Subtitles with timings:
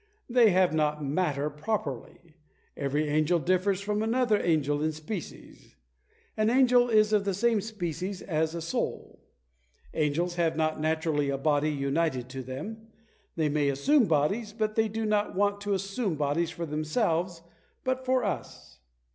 [0.27, 2.33] They have not matter properly.
[2.75, 5.75] Every angel differs from another angel in species.
[6.35, 9.19] An angel is of the same species as a soul.
[9.93, 12.87] Angels have not naturally a body united to them.
[13.35, 17.43] They may assume bodies; but they do not want to assume bodies for themselves,
[17.83, 18.79] but for us.